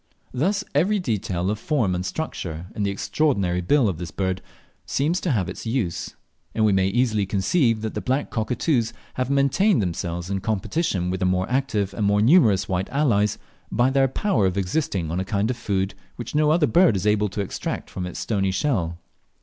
Thus 0.33 0.63
every 0.73 0.97
detail 0.97 1.51
of 1.51 1.59
form 1.59 1.93
and 1.93 2.03
structure 2.03 2.65
in 2.73 2.81
the 2.81 2.89
extraordinary 2.89 3.61
bill 3.61 3.87
of 3.87 3.99
this 3.99 4.09
bird 4.09 4.41
seems 4.83 5.21
to 5.21 5.29
have 5.29 5.47
its 5.47 5.67
use, 5.67 6.15
and 6.55 6.65
we 6.65 6.73
may 6.73 6.87
easily 6.87 7.27
conceive 7.27 7.81
that 7.81 7.93
the 7.93 8.01
black 8.01 8.31
cockatoos 8.31 8.93
have 9.13 9.29
maintained 9.29 9.79
themselves 9.79 10.31
in 10.31 10.39
competition 10.41 11.11
with 11.11 11.19
their 11.19 11.27
more 11.29 11.47
active 11.51 11.93
and 11.93 12.07
more 12.07 12.19
numerous 12.19 12.67
white 12.67 12.89
allies, 12.89 13.37
by 13.71 13.91
their 13.91 14.07
power 14.07 14.47
of 14.47 14.57
existing 14.57 15.11
on 15.11 15.19
a 15.19 15.23
kind 15.23 15.51
of 15.51 15.55
food 15.57 15.93
which 16.15 16.33
no 16.33 16.49
other 16.49 16.65
bird 16.65 16.95
is 16.95 17.05
able 17.05 17.29
to 17.29 17.41
extract 17.41 17.87
from 17.87 18.07
its 18.07 18.19
stony 18.19 18.49
shell. 18.49 18.97